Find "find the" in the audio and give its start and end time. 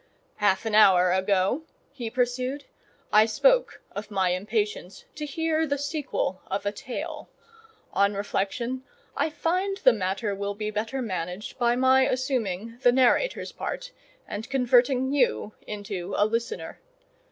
9.29-9.93